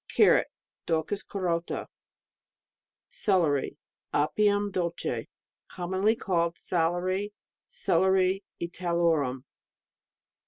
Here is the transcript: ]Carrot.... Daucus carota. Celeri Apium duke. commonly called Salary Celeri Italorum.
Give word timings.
]Carrot.... 0.17 0.47
Daucus 0.87 1.21
carota. 1.21 1.87
Celeri 3.07 3.77
Apium 4.11 4.71
duke. 4.71 5.27
commonly 5.67 6.15
called 6.15 6.57
Salary 6.57 7.33
Celeri 7.69 8.41
Italorum. 8.59 9.43